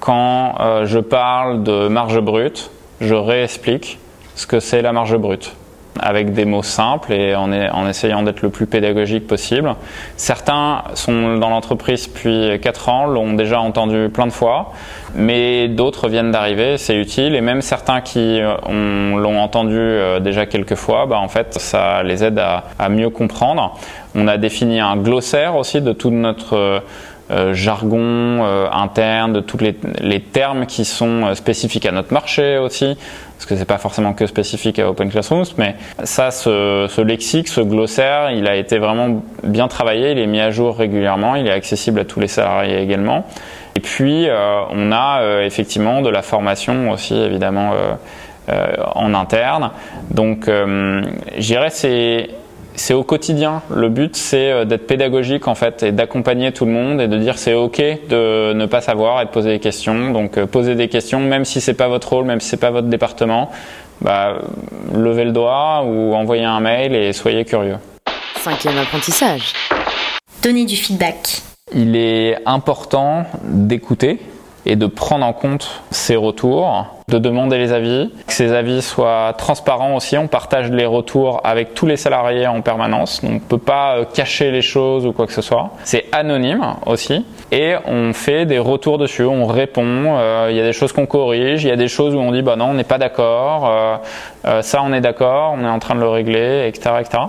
quand 0.01 0.55
euh, 0.59 0.85
je 0.85 0.99
parle 0.99 1.63
de 1.63 1.87
marge 1.87 2.19
brute, 2.19 2.71
je 2.99 3.13
réexplique 3.13 3.99
ce 4.35 4.45
que 4.47 4.59
c'est 4.59 4.81
la 4.81 4.91
marge 4.91 5.15
brute. 5.15 5.55
avec 5.99 6.33
des 6.33 6.45
mots 6.45 6.63
simples 6.63 7.11
et 7.13 7.35
en, 7.35 7.87
essayant 7.87 8.23
d'être 8.23 8.41
le 8.41 8.49
plus 8.49 8.65
pédagogique 8.65 9.27
possible. 9.27 9.75
Certains 10.15 10.83
sont 10.95 11.37
dans 11.37 11.49
l'entreprise 11.49 12.07
depuis 12.07 12.59
4 12.59 12.89
ans, 12.89 13.05
l'ont 13.05 13.33
déjà 13.33 13.59
entendu 13.59 14.09
plein 14.11 14.25
de 14.25 14.31
fois, 14.31 14.71
mais 15.13 15.67
d'autres 15.67 16.07
viennent 16.07 16.31
d'arriver, 16.31 16.77
c'est 16.77 16.95
utile. 16.95 17.35
Et 17.35 17.41
même 17.41 17.61
certains 17.61 18.01
qui 18.01 18.39
l'ont 18.39 19.39
entendu 19.39 19.77
euh, 19.77 20.19
déjà 20.19 20.45
quelques 20.45 20.75
fois, 20.75 21.05
bah, 21.05 21.19
en 21.19 21.27
fait, 21.27 21.59
ça 21.59 22.01
les 22.03 22.23
aide 22.23 22.39
à, 22.39 22.63
à, 22.79 22.89
mieux 22.89 23.09
comprendre. 23.09 23.77
On 24.15 24.27
a 24.27 24.37
défini 24.37 24.79
un 24.79 24.95
glossaire 24.95 25.55
aussi 25.55 25.81
de 25.81 25.91
tout 25.91 26.09
notre 26.09 26.55
euh, 26.55 26.79
jargon 27.53 27.99
euh, 27.99 28.67
interne, 28.71 29.33
de 29.33 29.39
tous 29.39 29.57
les, 29.57 30.19
termes 30.19 30.65
qui 30.65 30.85
sont 30.85 31.33
spécifiques 31.35 31.85
à 31.85 31.91
notre 31.91 32.13
marché 32.13 32.57
aussi, 32.57 32.97
parce 33.35 33.45
que 33.45 33.55
c'est 33.55 33.65
pas 33.65 33.77
forcément 33.77 34.13
que 34.13 34.25
spécifique 34.27 34.79
à 34.79 34.89
Open 34.89 35.09
Classrooms, 35.09 35.45
mais 35.57 35.75
ça, 36.03 36.31
ce, 36.31 37.01
lexique, 37.01 37.47
ce 37.47 37.61
glossaire, 37.61 38.31
il 38.31 38.47
a 38.47 38.55
été 38.55 38.77
vraiment 38.77 39.23
bien 39.43 39.67
travaillé, 39.67 40.11
il 40.11 40.19
est 40.19 40.27
mis 40.27 40.39
à 40.39 40.51
jour 40.51 40.77
régulièrement, 40.77 41.35
il 41.35 41.47
est 41.47 41.51
accessible 41.51 41.99
à 41.99 42.05
tous 42.05 42.19
les 42.19 42.27
salariés 42.27 42.81
également. 42.81 43.25
Et 43.75 43.79
puis, 43.79 44.27
euh, 44.27 44.61
on 44.69 44.91
a 44.91 45.21
euh, 45.21 45.45
effectivement 45.45 46.01
de 46.01 46.09
la 46.09 46.21
formation 46.21 46.91
aussi, 46.91 47.15
évidemment, 47.15 47.73
euh, 48.49 48.75
en 48.95 49.13
interne. 49.13 49.71
Donc, 50.09 50.45
je 50.47 51.39
dirais 51.39 51.69
c'est 51.69 52.29
c'est 52.75 52.93
au 52.93 53.03
quotidien. 53.03 53.61
Le 53.73 53.89
but, 53.89 54.15
c'est 54.15 54.65
d'être 54.65 54.87
pédagogique 54.87 55.47
en 55.47 55.55
fait 55.55 55.83
et 55.83 55.91
d'accompagner 55.91 56.51
tout 56.51 56.65
le 56.65 56.71
monde 56.71 57.01
et 57.01 57.07
de 57.07 57.17
dire 57.17 57.37
c'est 57.37 57.53
ok 57.53 57.81
de 58.09 58.53
ne 58.53 58.65
pas 58.65 58.81
savoir 58.81 59.21
et 59.21 59.25
de 59.25 59.29
poser 59.29 59.49
des 59.49 59.59
questions. 59.59 60.11
Donc 60.11 60.39
poser 60.45 60.75
des 60.75 60.87
questions, 60.87 61.19
même 61.19 61.45
si 61.45 61.61
c'est 61.61 61.73
pas 61.73 61.87
votre 61.87 62.09
rôle, 62.09 62.25
même 62.25 62.39
si 62.39 62.49
c'est 62.49 62.57
pas 62.57 62.71
votre 62.71 62.87
département, 62.87 63.51
bah, 64.01 64.39
levez 64.93 65.25
le 65.25 65.31
doigt 65.31 65.83
ou 65.85 66.13
envoyez 66.13 66.45
un 66.45 66.59
mail 66.59 66.95
et 66.95 67.13
soyez 67.13 67.45
curieux. 67.45 67.77
Cinquième 68.37 68.77
apprentissage. 68.77 69.53
Donner 70.41 70.65
du 70.65 70.75
feedback 70.75 71.41
il 71.73 71.95
est 71.95 72.37
important 72.45 73.25
d'écouter 73.43 74.19
et 74.65 74.75
de 74.75 74.85
prendre 74.85 75.25
en 75.25 75.33
compte 75.33 75.81
ces 75.89 76.15
retours, 76.15 76.85
de 77.11 77.17
demander 77.17 77.57
les 77.57 77.73
avis, 77.73 78.09
que 78.25 78.33
ces 78.33 78.53
avis 78.53 78.81
soient 78.81 79.33
transparents 79.37 79.95
aussi. 79.95 80.17
On 80.17 80.27
partage 80.27 80.71
les 80.71 80.85
retours 80.85 81.41
avec 81.43 81.73
tous 81.73 81.85
les 81.85 81.97
salariés 81.97 82.47
en 82.47 82.61
permanence, 82.61 83.21
on 83.23 83.33
ne 83.33 83.39
peut 83.39 83.57
pas 83.57 83.97
euh, 83.97 84.05
cacher 84.05 84.49
les 84.49 84.61
choses 84.61 85.05
ou 85.05 85.11
quoi 85.11 85.27
que 85.27 85.33
ce 85.33 85.41
soit. 85.41 85.71
C'est 85.83 86.05
anonyme 86.13 86.65
aussi 86.85 87.25
et 87.51 87.75
on 87.85 88.13
fait 88.13 88.45
des 88.45 88.59
retours 88.59 88.97
dessus, 88.97 89.25
on 89.25 89.45
répond. 89.45 89.83
Euh, 90.17 90.47
il 90.49 90.55
y 90.55 90.61
a 90.61 90.63
des 90.63 90.71
choses 90.71 90.93
qu'on 90.93 91.05
corrige, 91.05 91.65
il 91.65 91.67
y 91.67 91.71
a 91.71 91.75
des 91.75 91.89
choses 91.89 92.15
où 92.15 92.19
on 92.19 92.31
dit 92.31 92.41
bah 92.41 92.55
non, 92.55 92.67
on 92.67 92.73
n'est 92.75 92.85
pas 92.85 92.97
d'accord, 92.97 93.69
euh, 94.45 94.61
ça 94.61 94.81
on 94.81 94.93
est 94.93 95.01
d'accord, 95.01 95.55
on 95.57 95.65
est 95.65 95.69
en 95.69 95.79
train 95.79 95.95
de 95.95 95.99
le 95.99 96.07
régler, 96.07 96.67
etc. 96.67 96.95
etc. 97.01 97.23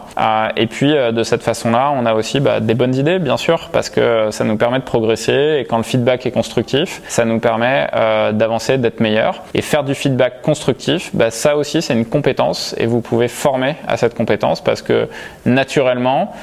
et 0.57 0.67
puis 0.69 0.93
de 0.93 1.23
cette 1.25 1.43
façon-là, 1.43 1.93
on 1.97 2.07
a 2.07 2.15
aussi 2.15 2.39
bah, 2.39 2.61
des 2.61 2.75
bonnes 2.75 2.95
idées, 2.95 3.19
bien 3.19 3.37
sûr, 3.37 3.71
parce 3.73 3.91
que 3.91 4.29
ça 4.31 4.45
nous 4.45 4.57
permet 4.57 4.79
de 4.79 4.85
progresser 4.85 5.59
et 5.59 5.65
quand 5.65 5.77
le 5.77 5.83
feedback 5.83 6.25
est 6.25 6.31
constructif, 6.31 7.03
ça 7.09 7.25
nous 7.25 7.41
permet 7.41 7.89
d'avancer, 8.33 8.79
d'être 8.79 9.01
meilleur. 9.01 9.43
Faire 9.73 9.85
du 9.85 9.95
feedback 9.95 10.43
constructif, 10.43 11.11
bah, 11.15 11.31
ça 11.31 11.57
aussi 11.57 11.81
c'est 11.81 11.95
une 11.95 12.05
compétence 12.05 12.75
et 12.77 12.85
vous 12.85 13.01
pouvez 13.01 13.27
former 13.27 13.77
à 13.89 13.97
cette 13.97 14.15
compétence 14.15 14.63
parce 14.63 14.83
que 14.83 15.09
naturellement, 15.47 16.35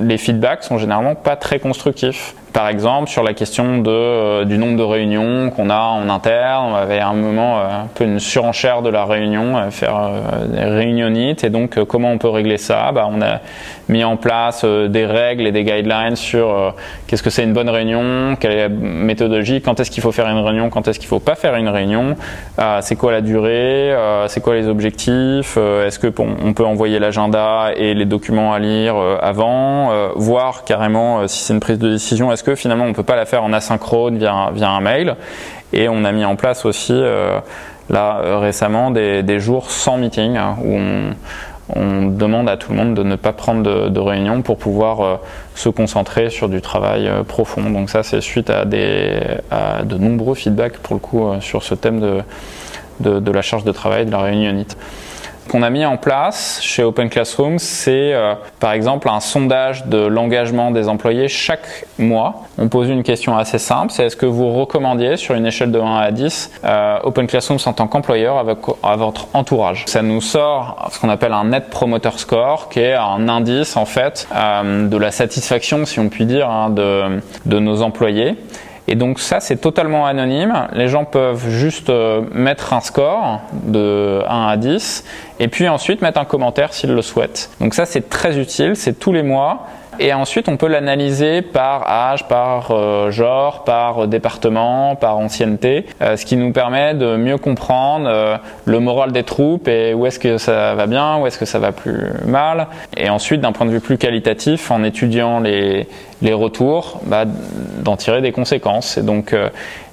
les 0.00 0.16
feedbacks 0.16 0.64
sont 0.64 0.78
généralement 0.78 1.16
pas 1.16 1.36
très 1.36 1.58
constructifs. 1.58 2.34
Par 2.54 2.68
exemple, 2.68 3.08
sur 3.10 3.24
la 3.24 3.34
question 3.34 3.78
de, 3.78 3.90
euh, 3.90 4.44
du 4.44 4.58
nombre 4.58 4.76
de 4.76 4.84
réunions 4.84 5.50
qu'on 5.50 5.70
a 5.70 5.80
en 5.80 6.08
interne, 6.08 6.66
on 6.70 6.74
avait 6.76 7.00
à 7.00 7.08
un 7.08 7.14
moment 7.14 7.58
euh, 7.58 7.82
un 7.82 7.88
peu 7.92 8.04
une 8.04 8.20
surenchère 8.20 8.80
de 8.80 8.90
la 8.90 9.04
réunion, 9.04 9.58
euh, 9.58 9.70
faire 9.72 10.12
des 10.46 10.62
réunionites, 10.62 11.42
et 11.42 11.50
donc 11.50 11.82
comment 11.86 12.12
on 12.12 12.18
peut 12.18 12.28
régler 12.28 12.56
ça? 12.56 12.92
Bah, 12.92 13.08
On 13.10 13.20
a 13.22 13.40
mis 13.88 14.04
en 14.04 14.16
place 14.16 14.64
des 14.64 15.04
règles 15.04 15.48
et 15.48 15.52
des 15.52 15.64
guidelines 15.64 16.14
sur 16.14 16.74
qu'est-ce 17.08 17.24
que 17.24 17.28
c'est 17.28 17.42
une 17.42 17.52
bonne 17.52 17.68
réunion, 17.68 18.36
quelle 18.38 18.52
est 18.52 18.62
la 18.62 18.68
méthodologie, 18.68 19.60
quand 19.60 19.80
est-ce 19.80 19.90
qu'il 19.90 20.02
faut 20.02 20.12
faire 20.12 20.28
une 20.28 20.38
réunion, 20.38 20.70
quand 20.70 20.86
est-ce 20.86 21.00
qu'il 21.00 21.08
faut 21.08 21.18
pas 21.18 21.34
faire 21.34 21.56
une 21.56 21.68
réunion, 21.68 22.16
c'est 22.80 22.96
quoi 22.96 23.12
la 23.12 23.20
durée, 23.20 23.94
c'est 24.28 24.40
quoi 24.40 24.54
les 24.54 24.68
objectifs, 24.68 25.58
est-ce 25.58 25.98
que 25.98 26.10
on 26.18 26.54
peut 26.54 26.64
envoyer 26.64 26.98
l'agenda 26.98 27.72
et 27.76 27.92
les 27.92 28.06
documents 28.06 28.54
à 28.54 28.58
lire 28.58 28.96
avant, 29.20 29.90
voir 30.14 30.64
carrément 30.64 31.28
si 31.28 31.42
c'est 31.44 31.52
une 31.52 31.60
prise 31.60 31.78
de 31.78 31.90
décision, 31.90 32.32
est-ce 32.32 32.43
que 32.44 32.54
finalement 32.54 32.84
on 32.84 32.92
peut 32.92 33.02
pas 33.02 33.16
la 33.16 33.26
faire 33.26 33.42
en 33.42 33.52
asynchrone 33.52 34.18
via, 34.18 34.50
via 34.54 34.70
un 34.70 34.80
mail 34.80 35.16
Et 35.72 35.88
on 35.88 36.04
a 36.04 36.12
mis 36.12 36.24
en 36.24 36.36
place 36.36 36.64
aussi 36.64 36.92
euh, 36.92 37.38
là 37.90 38.20
euh, 38.22 38.38
récemment 38.38 38.90
des, 38.90 39.40
jours 39.40 39.70
sans 39.70 39.96
meeting 39.96 40.36
hein, 40.36 40.56
où 40.64 40.78
on, 41.74 42.06
demande 42.10 42.48
à 42.48 42.56
tout 42.56 42.72
le 42.72 42.78
monde 42.78 42.94
de 42.94 43.02
ne 43.02 43.16
pas 43.16 43.32
prendre 43.32 43.88
de, 43.88 44.00
réunion 44.00 44.42
pour 44.42 44.58
pouvoir 44.58 45.00
euh, 45.00 45.16
se 45.54 45.68
concentrer 45.70 46.28
sur 46.28 46.48
du 46.48 46.60
travail 46.60 47.10
profond. 47.26 47.70
Donc 47.70 47.90
ça 47.90 48.02
c'est 48.02 48.20
suite 48.20 48.50
à, 48.50 48.64
des, 48.64 49.18
de 49.84 49.96
nombreux 49.96 50.34
feedbacks 50.34 50.78
pour 50.78 50.94
le 50.94 51.00
coup 51.00 51.26
sur 51.40 51.62
ce 51.62 51.74
thème 51.74 52.00
de, 52.00 52.20
de, 53.00 53.18
de, 53.18 53.32
la 53.32 53.42
charge 53.42 53.64
de 53.64 53.72
travail, 53.72 54.04
de 54.04 54.10
la 54.10 54.20
réunionite 54.20 54.76
qu'on 55.48 55.62
a 55.62 55.70
mis 55.70 55.84
en 55.84 55.96
place 55.96 56.58
chez 56.62 56.82
Open 56.82 57.08
Classroom, 57.08 57.58
c'est 57.58 58.12
euh, 58.12 58.34
par 58.60 58.72
exemple 58.72 59.08
un 59.08 59.20
sondage 59.20 59.86
de 59.86 59.98
l'engagement 59.98 60.70
des 60.70 60.88
employés 60.88 61.28
chaque 61.28 61.86
mois. 61.98 62.42
On 62.58 62.68
pose 62.68 62.88
une 62.88 63.02
question 63.02 63.36
assez 63.36 63.58
simple, 63.58 63.92
c'est 63.92 64.06
est-ce 64.06 64.16
que 64.16 64.26
vous 64.26 64.52
recommandiez 64.52 65.16
sur 65.16 65.34
une 65.34 65.46
échelle 65.46 65.70
de 65.70 65.78
1 65.78 65.96
à 65.96 66.10
10 66.10 66.50
euh, 66.64 66.98
Open 67.04 67.26
Classroom 67.26 67.58
en 67.64 67.72
tant 67.72 67.86
qu'employeur 67.86 68.44
à 68.82 68.96
votre 68.96 69.28
entourage? 69.34 69.84
Ça 69.86 70.02
nous 70.02 70.20
sort 70.20 70.88
ce 70.92 71.00
qu'on 71.00 71.08
appelle 71.08 71.32
un 71.32 71.44
Net 71.44 71.70
Promoter 71.70 72.10
Score, 72.16 72.68
qui 72.68 72.80
est 72.80 72.94
un 72.94 73.28
indice 73.28 73.76
en 73.76 73.84
fait 73.84 74.26
euh, 74.34 74.88
de 74.88 74.96
la 74.96 75.10
satisfaction, 75.10 75.84
si 75.84 76.00
on 76.00 76.08
peut 76.08 76.24
dire, 76.24 76.48
hein, 76.48 76.70
de, 76.70 77.20
de 77.46 77.58
nos 77.58 77.82
employés. 77.82 78.36
Et 78.86 78.94
donc 78.94 79.18
ça, 79.18 79.40
c'est 79.40 79.56
totalement 79.56 80.06
anonyme. 80.06 80.68
Les 80.72 80.88
gens 80.88 81.04
peuvent 81.04 81.48
juste 81.48 81.90
euh, 81.90 82.22
mettre 82.32 82.72
un 82.72 82.80
score 82.80 83.40
de 83.52 84.22
1 84.28 84.46
à 84.48 84.56
10 84.56 85.04
et 85.40 85.48
puis 85.48 85.68
ensuite 85.68 86.02
mettre 86.02 86.20
un 86.20 86.24
commentaire 86.24 86.74
s'ils 86.74 86.92
le 86.92 87.02
souhaitent. 87.02 87.50
Donc 87.60 87.74
ça, 87.74 87.86
c'est 87.86 88.08
très 88.08 88.38
utile. 88.38 88.76
C'est 88.76 88.98
tous 88.98 89.12
les 89.12 89.22
mois. 89.22 89.66
Et 89.98 90.12
ensuite, 90.12 90.48
on 90.48 90.56
peut 90.56 90.66
l'analyser 90.66 91.42
par 91.42 91.88
âge, 91.88 92.26
par 92.26 92.70
euh, 92.70 93.10
genre, 93.10 93.64
par 93.64 94.08
département, 94.08 94.96
par 94.96 95.18
ancienneté, 95.18 95.86
euh, 96.02 96.16
ce 96.16 96.24
qui 96.24 96.36
nous 96.36 96.52
permet 96.52 96.94
de 96.94 97.16
mieux 97.16 97.38
comprendre 97.38 98.06
euh, 98.08 98.36
le 98.64 98.80
moral 98.80 99.12
des 99.12 99.22
troupes 99.22 99.68
et 99.68 99.94
où 99.94 100.06
est-ce 100.06 100.18
que 100.18 100.38
ça 100.38 100.74
va 100.74 100.86
bien, 100.86 101.18
où 101.18 101.26
est-ce 101.26 101.38
que 101.38 101.44
ça 101.44 101.58
va 101.58 101.72
plus 101.72 102.08
mal. 102.26 102.66
Et 102.96 103.08
ensuite, 103.08 103.40
d'un 103.40 103.52
point 103.52 103.66
de 103.66 103.70
vue 103.70 103.80
plus 103.80 103.98
qualitatif, 103.98 104.70
en 104.70 104.82
étudiant 104.82 105.38
les, 105.40 105.86
les 106.22 106.32
retours, 106.32 107.00
bah, 107.06 107.24
d'en 107.26 107.96
tirer 107.96 108.20
des 108.20 108.32
conséquences. 108.32 108.98
Et 108.98 109.02
donc, 109.02 109.34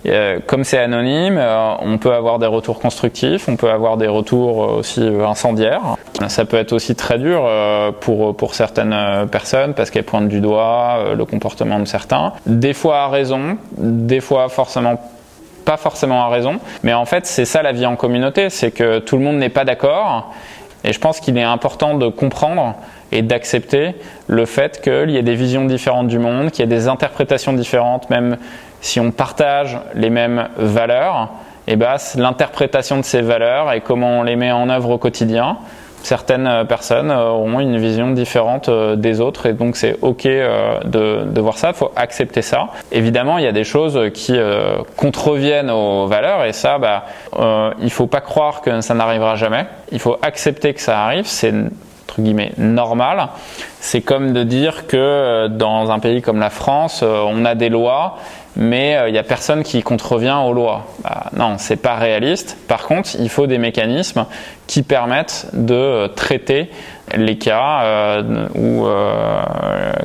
euh, 0.08 0.40
comme 0.48 0.64
c'est 0.64 0.80
anonyme, 0.80 1.38
euh, 1.38 1.74
on 1.80 1.98
peut 1.98 2.14
avoir 2.14 2.40
des 2.40 2.48
retours 2.48 2.80
constructifs, 2.80 3.48
on 3.48 3.56
peut 3.56 3.70
avoir 3.70 3.98
des 3.98 4.08
retours 4.08 4.64
euh, 4.64 4.80
aussi 4.80 5.02
incendiaires. 5.02 5.96
Ça 6.28 6.46
peut 6.46 6.58
être 6.58 6.74
aussi 6.74 6.96
très 6.96 7.18
dur 7.18 7.50
pour, 8.00 8.36
pour 8.36 8.54
certaines 8.54 9.28
personnes 9.32 9.74
parce 9.74 9.90
qu'elles 9.90 10.04
pointent 10.04 10.28
du 10.28 10.40
doigt 10.40 11.16
le 11.16 11.26
comportement 11.26 11.80
de 11.80 11.86
certains. 11.86 12.34
Des 12.46 12.74
fois 12.74 13.00
à 13.00 13.08
raison, 13.08 13.58
des 13.78 14.20
fois 14.20 14.48
forcément 14.50 15.02
pas 15.66 15.78
forcément 15.78 16.24
à 16.24 16.30
raison. 16.30 16.60
Mais 16.84 16.94
en 16.94 17.06
fait, 17.06 17.26
c'est 17.26 17.46
ça 17.46 17.64
la 17.64 17.72
vie 17.72 17.88
en 17.88 17.96
communauté, 17.96 18.52
c'est 18.52 18.70
que 18.70 19.00
tout 19.00 19.18
le 19.18 19.24
monde 19.24 19.38
n'est 19.38 19.50
pas 19.50 19.64
d'accord. 19.64 20.32
Et 20.84 20.94
je 20.94 21.00
pense 21.00 21.20
qu'il 21.20 21.38
est 21.38 21.44
important 21.44 21.96
de 21.96 22.08
comprendre 22.08 22.76
et 23.12 23.22
d'accepter 23.22 23.96
le 24.28 24.46
fait 24.46 24.82
qu'il 24.82 25.10
y 25.10 25.18
ait 25.18 25.24
des 25.24 25.36
visions 25.36 25.66
différentes 25.66 26.08
du 26.08 26.20
monde, 26.20 26.52
qu'il 26.52 26.62
y 26.62 26.64
ait 26.64 26.76
des 26.76 26.88
interprétations 26.88 27.54
différentes, 27.54 28.10
même 28.10 28.38
si 28.82 29.00
on 29.00 29.12
partage 29.12 29.78
les 29.94 30.10
mêmes 30.10 30.48
valeurs, 30.58 31.30
et 31.68 31.74
eh 31.74 31.76
ben, 31.76 31.96
l'interprétation 32.18 32.98
de 32.98 33.04
ces 33.04 33.22
valeurs 33.22 33.72
et 33.72 33.82
comment 33.82 34.22
on 34.22 34.24
les 34.24 34.36
met 34.36 34.52
en 34.52 34.68
œuvre 34.70 34.90
au 34.90 34.98
quotidien, 34.98 35.58
certaines 36.04 36.48
euh, 36.48 36.64
personnes 36.64 37.12
euh, 37.12 37.30
auront 37.30 37.60
une 37.60 37.78
vision 37.78 38.12
différente 38.12 38.70
euh, 38.70 38.96
des 38.96 39.22
autres 39.22 39.46
et 39.46 39.54
donc 39.54 39.76
c'est 39.76 39.98
ok 40.02 40.24
de, 40.24 41.40
voir 41.40 41.58
ça, 41.58 41.70
il 41.70 41.76
faut 41.76 41.92
accepter 41.96 42.42
ça. 42.42 42.70
Évidemment, 42.92 43.38
il 43.38 43.44
y 43.44 43.48
a 43.48 43.52
des 43.52 43.64
choses 43.64 44.00
qui 44.14 44.38
contreviennent 44.96 45.72
aux 45.72 46.06
valeurs 46.06 46.46
et 46.46 46.54
ça, 46.54 46.78
bah, 46.78 47.06
il 47.82 47.90
faut 47.90 48.08
pas 48.08 48.22
croire 48.22 48.62
que 48.62 48.82
ça 48.82 48.94
n'arrivera 48.94 49.36
jamais. 49.36 49.66
Il 49.92 50.00
faut 50.00 50.18
accepter 50.22 50.74
que 50.74 50.82
ça 50.82 51.04
arrive. 51.04 51.26
Entre 52.12 52.22
guillemets 52.22 52.52
normal. 52.58 53.30
C'est 53.80 54.02
comme 54.02 54.34
de 54.34 54.44
dire 54.44 54.88
que 54.88 55.48
dans 55.48 55.92
un 55.92 56.00
pays 56.00 56.22
comme 56.22 56.40
la 56.40 56.50
France, 56.50 57.04
on 57.04 57.46
a 57.46 57.56
des 57.56 57.70
lois 57.70 58.18
mais 58.58 58.98
il 59.08 59.14
n'y 59.14 59.18
a 59.18 59.24
personne 59.24 59.64
qui 59.64 59.82
contrevient 59.82 60.38
aux 60.46 60.52
lois. 60.52 60.86
Bah, 61.06 61.28
non, 61.34 61.56
c'est 61.58 61.78
pas 61.78 61.96
réaliste. 61.96 62.58
Par 62.68 62.86
contre, 62.86 63.12
il 63.18 63.30
faut 63.30 63.48
des 63.48 63.58
mécanismes 63.58 64.26
qui 64.68 64.84
permettent 64.84 65.48
de 65.54 66.08
traiter 66.08 66.70
les 67.16 67.38
cas 67.38 67.82
euh, 67.82 68.48
où 68.56 68.86
euh, 68.86 69.42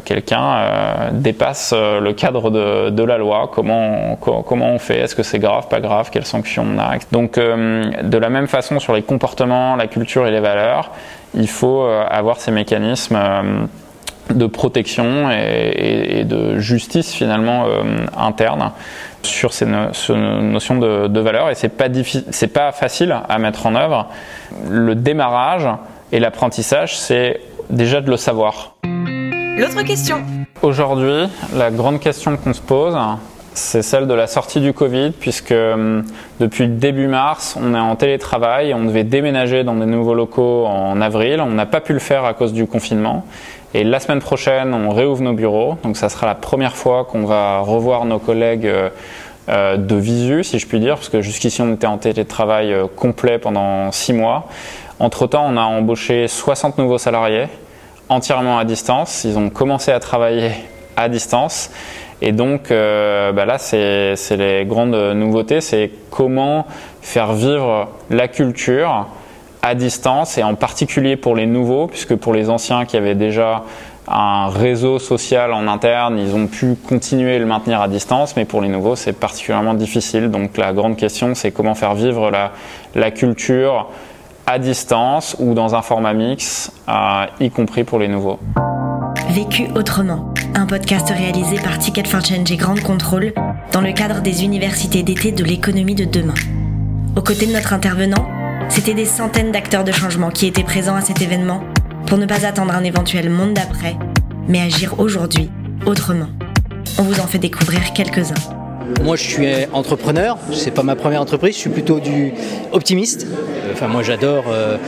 quelqu'un 0.04 0.56
euh, 0.56 1.10
dépasse 1.12 1.72
le 1.72 2.12
cadre 2.12 2.50
de, 2.50 3.02
la 3.02 3.18
loi, 3.18 3.50
comment, 3.52 4.16
comment 4.16 4.70
on 4.70 4.78
fait, 4.78 4.98
est-ce 4.98 5.14
que 5.14 5.22
c'est 5.22 5.38
grave, 5.38 5.68
pas 5.68 5.80
grave, 5.80 6.10
quelles 6.10 6.26
sanctions 6.26 6.66
on 6.74 6.78
a? 6.78 6.96
Donc 7.12 7.38
de 7.38 8.18
la 8.18 8.28
même 8.28 8.48
façon 8.48 8.80
sur 8.80 8.94
les 8.94 9.02
comportements, 9.02 9.76
la 9.76 9.86
culture 9.86 10.26
et 10.26 10.30
les 10.30 10.40
valeurs, 10.40 10.90
il 11.36 11.48
faut 11.48 11.82
avoir 11.82 12.38
ces 12.38 12.50
mécanismes 12.50 13.18
de 14.30 14.46
protection 14.46 15.30
et, 15.30 16.24
de 16.24 16.58
justice 16.58 17.12
finalement 17.12 17.66
interne 18.16 18.72
sur 19.22 19.52
ces, 19.52 19.66
notions 19.66 20.78
de, 20.78 21.06
de 21.06 21.20
valeur 21.20 21.50
et 21.50 21.54
c'est 21.54 21.68
pas 21.68 21.86
c'est 22.30 22.48
pas 22.48 22.72
facile 22.72 23.16
à 23.28 23.38
mettre 23.38 23.66
en 23.66 23.74
œuvre. 23.74 24.08
Le 24.68 24.94
démarrage, 24.94 25.68
et 26.12 26.20
l'apprentissage, 26.20 26.96
c'est 26.96 27.40
déjà 27.70 28.00
de 28.00 28.10
le 28.10 28.16
savoir. 28.16 28.76
L'autre 28.84 29.82
question. 29.82 30.22
Aujourd'hui, 30.62 31.28
la 31.54 31.70
grande 31.70 32.00
question 32.00 32.36
qu'on 32.36 32.52
se 32.52 32.60
pose, 32.60 32.96
c'est 33.56 33.82
celle 33.82 34.06
de 34.06 34.14
la 34.14 34.26
sortie 34.26 34.60
du 34.60 34.72
Covid, 34.72 35.12
puisque 35.18 35.52
hum, 35.52 36.04
depuis 36.40 36.68
début 36.68 37.06
mars, 37.06 37.56
on 37.60 37.74
est 37.74 37.78
en 37.78 37.96
télétravail, 37.96 38.74
on 38.74 38.84
devait 38.84 39.04
déménager 39.04 39.64
dans 39.64 39.74
des 39.74 39.86
nouveaux 39.86 40.14
locaux 40.14 40.66
en 40.66 41.00
avril, 41.00 41.40
on 41.40 41.50
n'a 41.50 41.66
pas 41.66 41.80
pu 41.80 41.92
le 41.94 41.98
faire 41.98 42.24
à 42.24 42.34
cause 42.34 42.52
du 42.52 42.66
confinement. 42.66 43.24
Et 43.74 43.82
la 43.82 43.98
semaine 43.98 44.20
prochaine, 44.20 44.74
on 44.74 44.90
réouvre 44.90 45.22
nos 45.22 45.32
bureaux, 45.32 45.76
donc 45.82 45.96
ça 45.96 46.08
sera 46.08 46.26
la 46.26 46.34
première 46.34 46.76
fois 46.76 47.04
qu'on 47.04 47.24
va 47.24 47.60
revoir 47.60 48.04
nos 48.04 48.18
collègues 48.18 48.66
euh, 48.66 48.90
euh, 49.48 49.76
de 49.76 49.96
visu, 49.96 50.44
si 50.44 50.58
je 50.58 50.66
puis 50.66 50.78
dire, 50.78 50.96
parce 50.96 51.08
que 51.08 51.22
jusqu'ici 51.22 51.62
on 51.62 51.72
était 51.72 51.86
en 51.86 51.98
télétravail 51.98 52.72
euh, 52.72 52.86
complet 52.94 53.38
pendant 53.38 53.90
six 53.90 54.12
mois. 54.12 54.48
Entre-temps, 54.98 55.46
on 55.48 55.56
a 55.56 55.62
embauché 55.62 56.28
60 56.28 56.78
nouveaux 56.78 56.98
salariés 56.98 57.46
entièrement 58.08 58.58
à 58.58 58.64
distance. 58.64 59.24
Ils 59.24 59.38
ont 59.38 59.50
commencé 59.50 59.92
à 59.92 60.00
travailler 60.00 60.50
à 60.96 61.08
distance. 61.08 61.70
Et 62.22 62.32
donc 62.32 62.70
euh, 62.70 63.32
bah 63.32 63.44
là, 63.44 63.58
c'est 63.58 64.16
les 64.36 64.64
grandes 64.64 64.94
nouveautés, 65.14 65.60
c'est 65.60 65.90
comment 66.10 66.66
faire 67.02 67.32
vivre 67.34 67.88
la 68.10 68.28
culture 68.28 69.06
à 69.62 69.74
distance 69.74 70.38
et 70.38 70.42
en 70.42 70.54
particulier 70.54 71.16
pour 71.16 71.34
les 71.34 71.46
nouveaux, 71.46 71.88
puisque 71.88 72.14
pour 72.14 72.32
les 72.32 72.48
anciens 72.48 72.84
qui 72.84 72.96
avaient 72.96 73.14
déjà 73.14 73.64
un 74.08 74.48
réseau 74.48 74.98
social 74.98 75.52
en 75.52 75.66
interne, 75.66 76.18
ils 76.18 76.34
ont 76.34 76.46
pu 76.46 76.76
continuer 76.88 77.38
le 77.38 77.46
maintenir 77.46 77.80
à 77.80 77.88
distance, 77.88 78.36
mais 78.36 78.44
pour 78.44 78.60
les 78.60 78.68
nouveaux, 78.68 78.94
c'est 78.94 79.12
particulièrement 79.12 79.74
difficile. 79.74 80.30
Donc 80.30 80.56
la 80.56 80.72
grande 80.72 80.96
question, 80.96 81.34
c'est 81.34 81.50
comment 81.50 81.74
faire 81.74 81.94
vivre 81.94 82.30
la, 82.30 83.10
culture 83.10 83.88
à 84.46 84.58
distance 84.60 85.36
ou 85.40 85.54
dans 85.54 85.74
un 85.74 85.82
format 85.82 86.12
mix, 86.12 86.70
euh, 86.88 87.26
y 87.40 87.50
compris 87.50 87.82
pour 87.82 87.98
les 87.98 88.06
nouveaux. 88.06 88.38
Vécu 89.30 89.66
autrement, 89.74 90.32
un 90.56 90.64
podcast 90.64 91.10
réalisé 91.10 91.56
par 91.56 91.78
Ticket 91.78 92.04
for 92.04 92.24
Change 92.24 92.50
et 92.50 92.56
Grande 92.56 92.80
Contrôle 92.80 93.34
dans 93.72 93.82
le 93.82 93.92
cadre 93.92 94.22
des 94.22 94.42
universités 94.42 95.02
d'été 95.02 95.30
de 95.30 95.44
l'économie 95.44 95.94
de 95.94 96.06
demain. 96.06 96.34
Aux 97.14 97.20
côtés 97.20 97.44
de 97.44 97.52
notre 97.52 97.74
intervenant, 97.74 98.26
c'était 98.70 98.94
des 98.94 99.04
centaines 99.04 99.52
d'acteurs 99.52 99.84
de 99.84 99.92
changement 99.92 100.30
qui 100.30 100.46
étaient 100.46 100.64
présents 100.64 100.96
à 100.96 101.02
cet 101.02 101.20
événement 101.20 101.62
pour 102.06 102.16
ne 102.16 102.24
pas 102.24 102.46
attendre 102.46 102.72
un 102.72 102.84
éventuel 102.84 103.28
monde 103.28 103.52
d'après, 103.52 103.96
mais 104.48 104.60
agir 104.60 104.98
aujourd'hui 104.98 105.50
autrement. 105.84 106.28
On 106.98 107.02
vous 107.02 107.20
en 107.20 107.26
fait 107.26 107.38
découvrir 107.38 107.92
quelques-uns. 107.92 108.34
Moi, 109.02 109.16
je 109.16 109.22
suis 109.22 109.46
entrepreneur. 109.72 110.38
C'est 110.52 110.70
pas 110.70 110.82
ma 110.82 110.96
première 110.96 111.20
entreprise. 111.20 111.54
Je 111.54 111.60
suis 111.60 111.70
plutôt 111.70 112.00
du 112.00 112.32
optimiste. 112.72 113.26
Enfin, 113.72 113.88
moi, 113.88 114.02
j'adore 114.02 114.44
euh, 114.48 114.78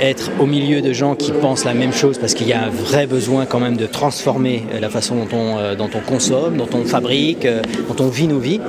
être 0.00 0.30
au 0.40 0.46
milieu 0.46 0.80
de 0.80 0.92
gens 0.92 1.14
qui 1.14 1.32
pensent 1.32 1.64
la 1.64 1.74
même 1.74 1.92
chose 1.92 2.18
parce 2.18 2.34
qu'il 2.34 2.48
y 2.48 2.52
a 2.52 2.62
un 2.62 2.70
vrai 2.70 3.06
besoin 3.06 3.46
quand 3.46 3.60
même 3.60 3.76
de 3.76 3.86
transformer 3.86 4.64
euh, 4.72 4.80
la 4.80 4.90
façon 4.90 5.16
dont 5.16 5.36
on, 5.36 5.58
euh, 5.58 5.74
dont 5.74 5.90
on 5.94 6.00
consomme, 6.00 6.56
dont 6.56 6.68
on 6.74 6.84
fabrique, 6.84 7.46
dont 7.46 8.04
on 8.04 8.08
vit 8.08 8.28
nos 8.28 8.38
vies. 8.38 8.60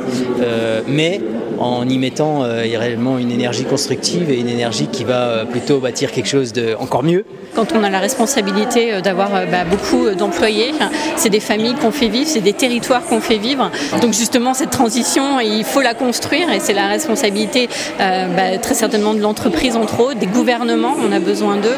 mais 0.87 1.21
en 1.59 1.87
y 1.87 1.97
mettant 1.97 2.41
réellement 2.41 3.17
une 3.17 3.31
énergie 3.31 3.65
constructive 3.65 4.31
et 4.31 4.39
une 4.39 4.47
énergie 4.47 4.87
qui 4.87 5.03
va 5.03 5.45
plutôt 5.45 5.79
bâtir 5.79 6.11
quelque 6.11 6.27
chose 6.27 6.53
de 6.53 6.73
encore 6.79 7.03
mieux 7.03 7.25
quand 7.55 7.73
on 7.73 7.83
a 7.83 7.89
la 7.89 7.99
responsabilité 7.99 8.93
euh, 8.93 9.01
d'avoir 9.01 9.35
euh, 9.35 9.45
bah, 9.45 9.65
beaucoup 9.69 10.05
euh, 10.05 10.15
d'employés, 10.15 10.71
c'est 11.17 11.29
des 11.29 11.39
familles 11.39 11.75
qu'on 11.75 11.91
fait 11.91 12.07
vivre, 12.07 12.27
c'est 12.27 12.41
des 12.41 12.53
territoires 12.53 13.03
qu'on 13.03 13.21
fait 13.21 13.37
vivre. 13.37 13.69
Donc 14.01 14.13
justement, 14.13 14.53
cette 14.53 14.69
transition, 14.69 15.39
il 15.39 15.63
faut 15.63 15.81
la 15.81 15.93
construire 15.93 16.51
et 16.51 16.59
c'est 16.59 16.73
la 16.73 16.87
responsabilité 16.87 17.69
bah, 17.97 18.57
très 18.61 18.75
certainement 18.75 19.13
de 19.13 19.19
l'entreprise, 19.19 19.75
entre 19.75 19.99
autres, 19.99 20.19
des 20.19 20.27
gouvernements, 20.27 20.95
besoin 21.19 21.57
d'eux 21.57 21.77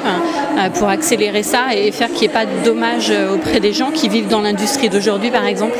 pour 0.75 0.89
accélérer 0.89 1.43
ça 1.43 1.75
et 1.75 1.91
faire 1.91 2.09
qu'il 2.09 2.19
n'y 2.19 2.25
ait 2.25 2.29
pas 2.29 2.45
de 2.45 2.65
dommages 2.65 3.11
auprès 3.33 3.59
des 3.59 3.73
gens 3.73 3.91
qui 3.91 4.09
vivent 4.09 4.27
dans 4.27 4.41
l'industrie 4.41 4.89
d'aujourd'hui, 4.89 5.31
par 5.31 5.45
exemple. 5.45 5.77